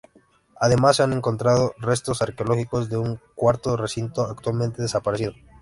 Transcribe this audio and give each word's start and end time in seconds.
Además, 0.59 0.95
se 0.95 1.03
han 1.03 1.13
encontrado 1.13 1.75
restos 1.77 2.23
arqueológicos 2.23 2.89
de 2.89 2.97
un 2.97 3.19
cuarto 3.35 3.77
recinto, 3.77 4.23
actualmente 4.25 4.81
desaparecido. 4.81 5.33